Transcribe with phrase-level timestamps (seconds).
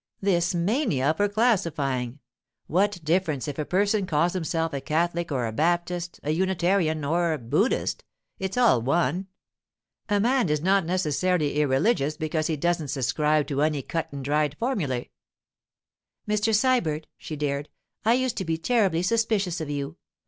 [0.19, 2.17] 'This mania for classifying!
[2.65, 7.33] What difference if a person calls himself a Catholic or a Baptist, a Unitarian or
[7.33, 8.03] a Buddhist?
[8.39, 9.27] It's all one.
[10.09, 14.57] A man is not necessarily irreligious because he doesn't subscribe to any cut and dried
[14.57, 15.11] formulae.'
[16.27, 16.51] 'Mr.
[16.55, 17.69] Sybert,' she dared,
[18.03, 19.97] 'I used to be terribly suspicious of you.